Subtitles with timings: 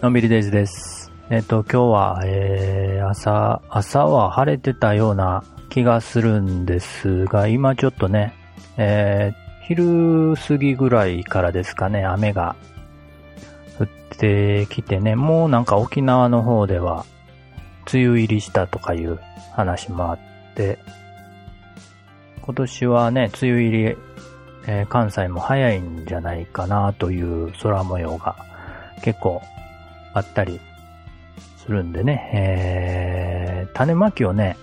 [0.00, 1.10] のんびりデイズです。
[1.28, 8.32] えっ、と、今日は、えー、朝、朝は晴れてたような気がするんですが、今ちょっとね、
[8.76, 12.54] えー、昼過ぎぐらいからですかね、雨が
[13.76, 17.04] 降ってきてね、もうなんか沖縄の方では、
[17.92, 19.18] 梅雨入りしたとかいう
[19.52, 20.18] 話もあっ
[20.54, 20.78] て、
[22.40, 23.96] 今年はね、梅雨入り、
[24.66, 28.36] えー関西も早いんじゃないかなという空模様が
[29.02, 29.42] 結構
[30.12, 30.60] あったり
[31.58, 34.56] するんでね、えー、種まきをね、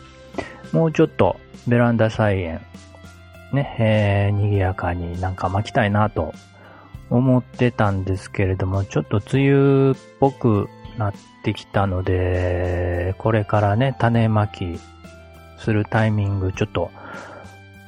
[0.71, 1.37] もうちょっと
[1.67, 2.61] ベランダ菜園、
[3.51, 6.33] ね、えー、賑やかになんか巻きたいなと
[7.09, 14.79] 思ってたんですけれども、ちょっと梅雨っぽくなってきたので、これからね、種まき
[15.59, 16.89] するタイミングちょっと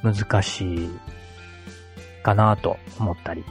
[0.02, 0.90] 難しい
[2.26, 3.44] かなと思ったり。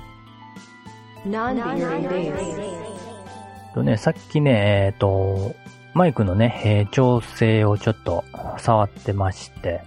[3.73, 5.55] とね、さっきね、えっ、と、
[5.93, 8.26] マイクのね、えー調整をちょっと
[8.57, 9.82] 触ってまして、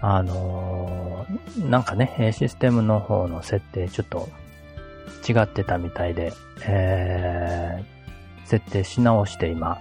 [0.00, 4.28] あのーなんかね、えーシステムの方の設定ちょっと
[5.28, 6.32] 違ってたみたいで、
[6.68, 7.96] えー
[8.46, 9.78] 設定し直して今、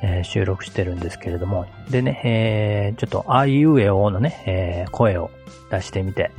[0.00, 5.32] えー収録してるんですけれども、でね、えーちょっとあいうえおのね、えー声を
[5.72, 6.30] 出してみて、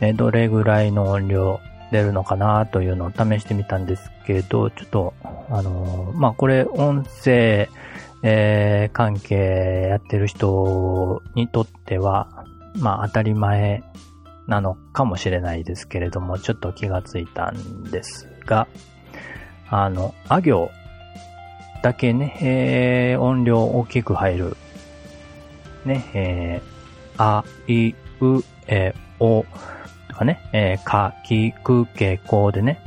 [0.00, 5.14] えどれぐらいの音量出るのかなというのを試してみたんですけど、ちょっと、
[5.50, 7.68] あのまあ、これ音声、
[8.22, 12.44] えー関係やってる人にとっては、
[12.76, 13.82] まあ、当たり前
[14.46, 18.66] なのかもしれないですけれども、ちょっと気がついたんですが、
[19.68, 20.70] あの、あ行
[21.82, 24.56] だけね、えー音量大きく入る。
[25.84, 26.74] ね、えー
[27.16, 29.44] あ、い、う、え、お、
[30.14, 32.80] とかね、えーか、き、く、け、こでね、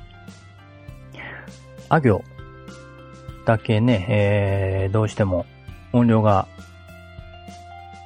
[1.90, 2.24] あ行
[3.46, 5.46] だけね、えーどうしても
[5.92, 6.48] 音量が、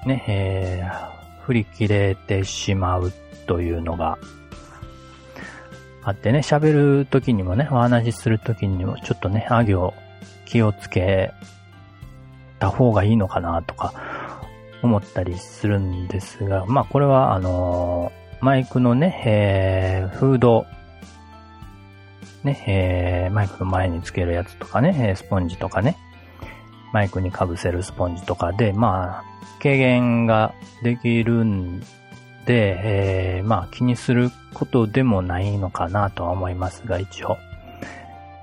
[0.05, 1.11] ね、えー
[1.45, 3.11] 振り切れてしまう
[3.47, 4.17] というのが
[6.03, 9.93] あってね、喋るときにもね、お話しするときにもちょっとね、あ行
[10.45, 11.33] 気をつけ
[12.59, 13.93] た方がいいのかなとか
[14.81, 20.65] 思ったりするんですが、まあこれはあのマイクのね、えーフード、
[22.43, 25.95] ね、えーマイクの前につけるやつとかね、スポンジとかね、
[26.91, 29.23] マイクに被せるスポンジとかで、まあ、
[29.61, 30.53] 軽減が
[30.83, 31.81] できるん
[32.45, 37.37] で、えーまあ気にすることでもないのかなとは思いますが、一応。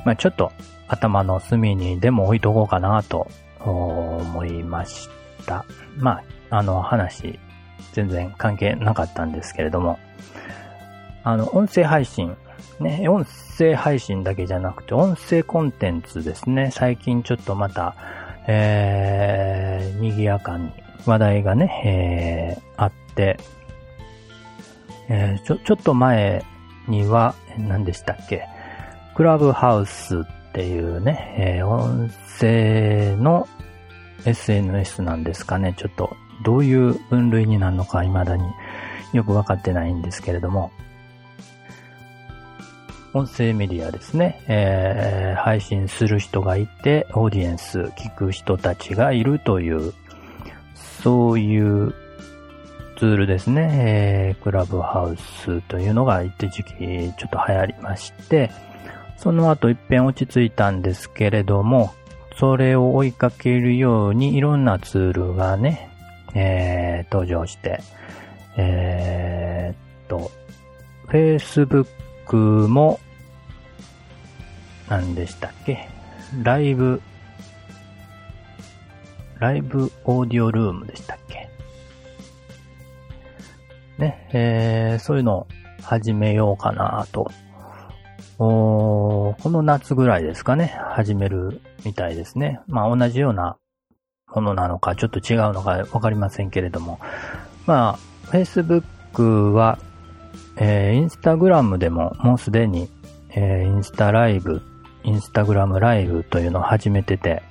[0.05, 0.53] まあちょっと
[0.87, 3.29] 頭の隅にでも置いとこうかなと
[3.61, 5.09] 思いまし
[5.45, 5.65] た。
[5.97, 7.39] まあ、あの話、
[7.93, 9.99] 全然関係なかったんですけれども、
[11.25, 12.37] あの、音声配信、
[12.81, 13.27] ね、音
[13.59, 16.71] 声配信だけじゃなくて、音声コンテンツですね。
[16.73, 17.95] 最近ちょっとまた、
[18.47, 20.73] えー、賑やかに
[21.05, 23.39] 話題がね、えー、あって、
[25.09, 26.45] えーちょ、ちょっと前
[26.87, 28.47] には、何でしたっけ、
[29.15, 32.11] クラブハウスっていうね、えー音
[32.41, 33.49] 声の
[34.25, 35.75] SNS なんですかね。
[35.77, 38.45] ちょっと、どういう分類になるのか未だに
[39.13, 40.71] よくわかってないんですけれども、
[43.15, 49.95] 音声メディアですね、えー配信する人がいて、オーディエンス、聞く人たちがいるという、
[51.03, 51.95] そういう
[52.99, 56.75] ツールですね、えークラブハウスというのが一時期
[57.17, 58.51] ちょっと流行りまして、
[59.17, 61.95] その後一遍落ち着いたんですけれども、
[62.37, 65.88] それを追いかけるようにいろんなツールがね、
[66.35, 67.81] えー登場して、
[68.57, 70.31] えーっと、
[71.09, 73.01] Facebook も、
[74.89, 75.89] 何でしたっけ？
[76.43, 77.01] ライブ、
[79.39, 81.49] ライブオーディオルームでしたっけ？
[83.99, 85.47] ね、えー、そういうのを
[85.83, 87.31] 始めようかなと。
[88.41, 92.61] おこの夏ぐらいですかね、始めるみたいですね。
[92.67, 93.57] まあ同じような
[94.35, 97.01] ものなのか、ちょっと違うのかわかりませんけれども。
[97.67, 99.79] まあ、Facebook は、
[100.57, 102.89] えー、インスタグラムでももうすでに、
[103.31, 104.63] えーインスタライブ、
[105.05, 107.43] インスタグラムライブというのを始めてて、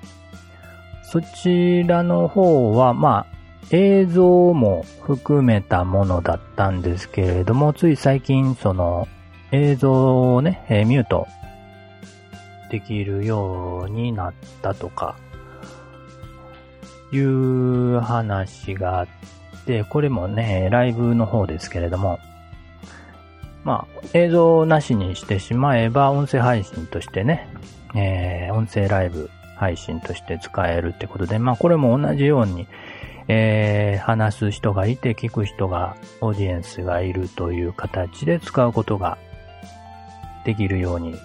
[1.04, 3.38] そちらの方は、まあ、
[3.72, 9.08] 映像も含めたものだったんですけれども、つい最近、その、
[9.52, 11.28] 映像をね、えーミュート
[12.70, 15.16] できるようになったとか、
[17.12, 19.08] いう話があっ
[19.66, 22.20] て、これもね、ライブの方ですけれども、
[23.64, 27.50] まあ、映像なしにしてしまえば、音声配信としてね、
[27.96, 32.68] えー、音声ライブ配信として使えるってことで、まあ、これも同じように、
[33.28, 39.18] えー、話す人がいて、聞く人が、オーディエンスがいるという形で使うことが
[40.46, 41.16] できるように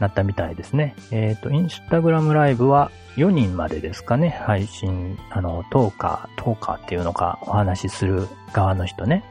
[0.00, 0.94] なったみたいですね。
[1.10, 9.24] えっ、ー、と、インスタグラムライブは4人までですかね、配信、あの、トーカー、トーカーっていうのか、お話しする側の人ね。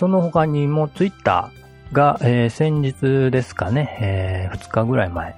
[0.00, 5.34] その他にもツイッターが、えー、先日ですかね、えー、2日ぐらい前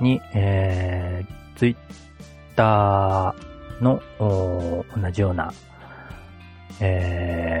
[0.00, 1.76] に、えー、ツイッ
[2.54, 5.52] ターの同じような、
[6.80, 7.53] えー、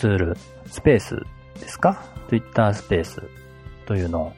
[0.00, 0.36] ツール、
[0.66, 1.22] スペース
[1.60, 2.02] ですか？
[2.28, 3.22] ツイッタースペース
[3.86, 4.32] というのを、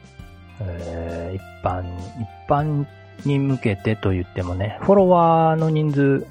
[0.59, 1.83] えー、一般、
[2.21, 2.85] 一般
[3.25, 6.27] に向けてと言ってもね、フォロワーの人数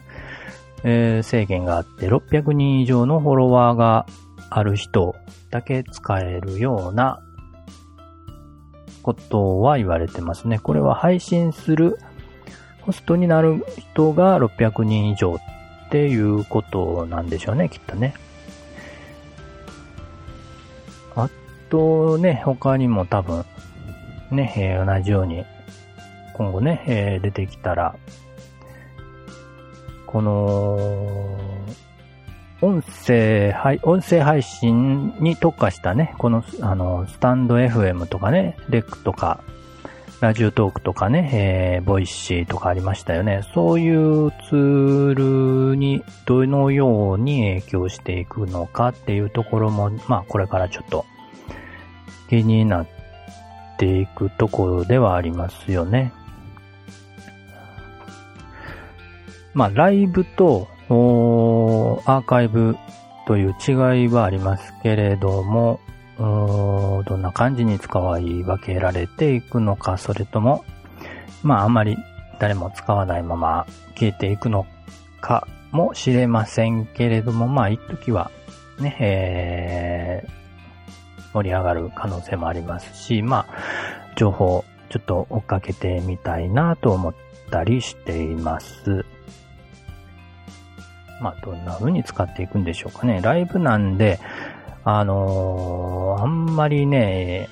[0.84, 4.05] えー、制限があって、600人以上のフォロワーが
[4.50, 5.14] ある人
[5.50, 7.20] だけ使えるような
[9.05, 10.58] ことは言われてますね。
[10.58, 12.00] これは配信する
[12.81, 18.14] ホストになる人が600人以上っていうことなんでしょうね、きっとね。
[21.73, 23.47] とね、他にも多分、
[24.31, 25.47] ね、えー、同じように
[26.35, 27.97] 今後ね、えー、出てきたら、
[30.07, 31.39] この、
[32.61, 39.41] 音声、はい、音声配信に特化したね、この、あの、スタンド FM とかね、 REC とか、
[40.21, 43.41] ラジオトークとかね、えー、 Voicy とかありましたよね。
[43.55, 51.07] そういうツールにどのように影響していくのかっていうところも、まあこれからちょっと
[52.32, 52.87] 気になっ
[53.76, 56.14] ていくところではありますよね。
[59.52, 62.75] まあ、ライブとアーカイブ
[63.26, 63.73] という違
[64.06, 65.79] いはありますけれども、
[66.17, 70.64] どんな感じに使い分けられていくのか、それとも、
[71.43, 71.99] まあ、あまり
[72.38, 74.64] 誰も使わないまま消えていくの
[75.20, 78.31] かもしれませんけれども、まあ、一時は
[78.81, 80.42] ね、えー、
[81.32, 87.14] 盛り上がる可能性もありますし、まあ、情報ちょっと追っかけてみたいなと思っ
[87.50, 89.05] たりしています。
[91.20, 93.20] まあ、どんな風に使っていくんでしょうかね。
[93.23, 94.19] ライブなんで、
[94.84, 97.49] あのー、あんまりね、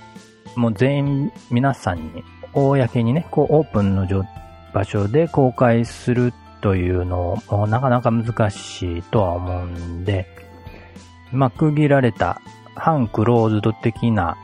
[0.57, 4.07] もう全員皆さんに、公にね、こうオープンの
[4.75, 10.27] 場所で公開するというのもなかなか難しいとは思うんで、
[11.33, 12.41] まあ、区切られた
[12.81, 14.39] 反クローズド的な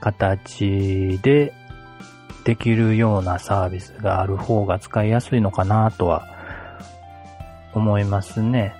[0.00, 1.52] 形で
[2.44, 6.26] できるようなサービスがある方が使いやすいのかなとは
[7.74, 8.74] 思いますね。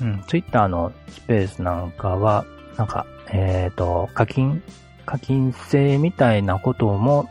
[0.00, 2.44] うん、ツイッターのスペースなんかは、
[2.76, 4.62] なんか、えっ、ー、と、課金、
[5.06, 7.28] 課金制みたいなことも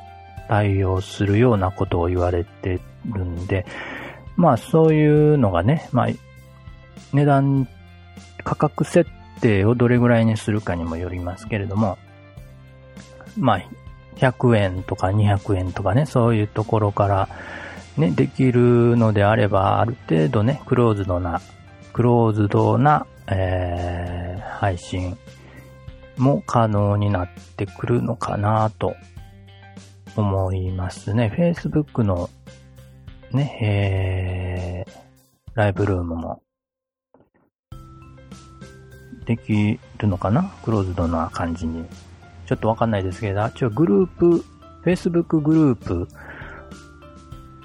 [0.48, 3.66] 対応するようなことを言われてるんで、
[4.36, 6.08] まあそういうのがね、まあ、
[7.14, 7.68] 値段、
[8.44, 9.10] 価格設
[9.42, 11.98] 定をどれぐらいにするかにもよりますけれども、
[13.38, 13.62] まあ、
[14.16, 17.30] 100円とか200円とかね、そういうところから、
[17.98, 21.42] ね、できるのであれば、ある程度ね、クローズドな、
[21.94, 25.18] クローズドな、えー、配信
[26.18, 28.96] も可能になってくるのかなと
[30.16, 31.34] 思いますね。
[31.36, 32.30] Facebook の
[33.32, 35.02] ね、えー、
[35.56, 36.42] ライブルームも
[39.36, 40.52] できるのかな？
[40.64, 41.86] クローズドな感じに。
[42.46, 44.44] ちょっとわかんないですけど、一応グループ、
[44.84, 46.08] Facebook グループ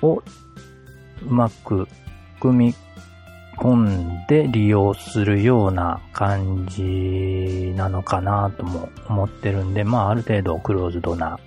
[0.01, 0.23] を
[1.23, 1.89] うまく
[2.39, 2.75] 組み
[3.57, 11.41] 込んで利用するような感じなのかなとも思ってるんで、まあある程度クローズドな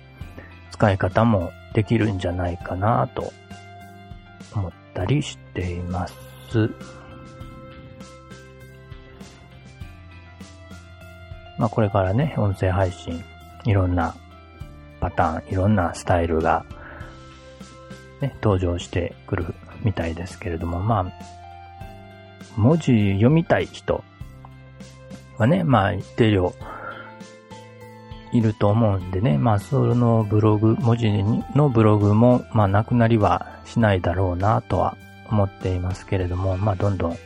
[0.72, 3.32] 使い方もできるんじゃないかなと
[4.54, 6.70] 思ったりしています。
[11.60, 13.22] まあこれからね、音声配信、
[13.66, 14.16] いろんな
[14.98, 16.64] パターン、いろんなスタイルが
[18.22, 21.12] ね、登場してくるみたいですけれども、まあ、
[22.56, 24.02] 文字読みたい人
[25.36, 26.54] はね、まあ一定量
[28.32, 31.10] いると思うんでね、まあそのブログ、文字
[31.54, 34.96] のブログも、まあなくなりはしないだろうなとは
[35.30, 37.16] 思っていますけれども、まあどんどん、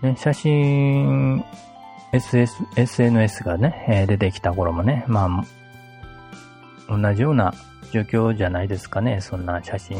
[0.00, 1.44] ね、写真、
[2.12, 5.44] SS、SNS がね、えー、出てきた頃もね、ま
[6.88, 7.54] あ、同じような
[7.90, 9.20] 状況じゃないですかね。
[9.20, 9.96] そんな写真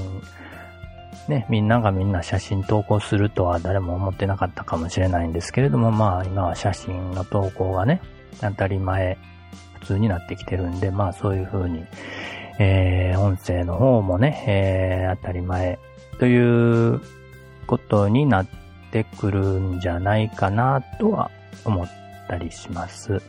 [1.29, 8.01] ね、みんながみんな写真投稿するとは誰も思ってなかったかもしれないんですけれども、まあ今は写真の投稿がね、
[8.41, 9.17] 当たり前、
[9.81, 11.85] 普通になってきてるんで、まあそういう風に、
[12.59, 15.79] えー、音声の方もね、えー、当たり前
[16.19, 17.01] という
[17.67, 18.47] ことになっ
[18.91, 21.31] てくるんじゃないかなとは
[21.65, 22.02] 思って
[22.33, 23.21] たりします。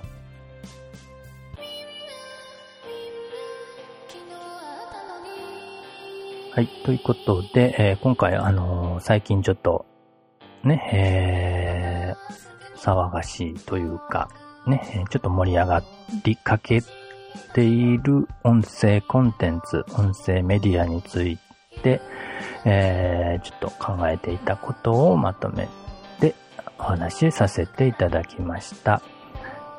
[6.52, 6.68] はい。
[6.86, 9.86] ということで、えー、今回、あのー、最近ちょっと、
[10.64, 14.30] ね、えー、騒がしいというか、
[14.68, 15.84] ね、ちょっと盛り上が
[16.24, 16.82] りかけ
[17.54, 21.40] ている音声コンテンツ、音声メディアについ
[21.82, 22.00] て、
[22.66, 25.83] えー、ちょっと考えていたことをまとめて
[26.80, 29.02] お話しさせていただきました。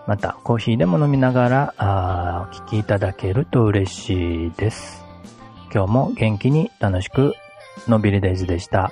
[0.06, 5.04] また、コーヒーでも飲みながら、あお聞きいただけると嬉しいです。
[5.72, 7.34] 今日も元気に楽しく、
[7.88, 8.90] のびりデイズでした。